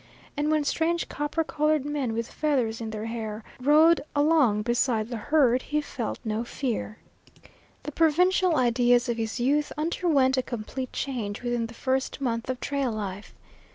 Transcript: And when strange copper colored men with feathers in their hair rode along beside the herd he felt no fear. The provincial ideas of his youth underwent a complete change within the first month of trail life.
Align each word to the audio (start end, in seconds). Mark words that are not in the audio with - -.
And 0.35 0.49
when 0.49 0.63
strange 0.63 1.07
copper 1.09 1.43
colored 1.43 1.85
men 1.85 2.13
with 2.13 2.31
feathers 2.31 2.81
in 2.81 2.89
their 2.89 3.05
hair 3.05 3.43
rode 3.59 4.01
along 4.15 4.63
beside 4.63 5.09
the 5.09 5.17
herd 5.29 5.61
he 5.61 5.79
felt 5.79 6.17
no 6.25 6.43
fear. 6.43 6.97
The 7.83 7.91
provincial 7.91 8.55
ideas 8.55 9.07
of 9.09 9.17
his 9.17 9.39
youth 9.39 9.71
underwent 9.77 10.37
a 10.37 10.41
complete 10.41 10.91
change 10.91 11.43
within 11.43 11.67
the 11.67 11.75
first 11.75 12.19
month 12.19 12.49
of 12.49 12.59
trail 12.59 12.91
life. 12.91 13.35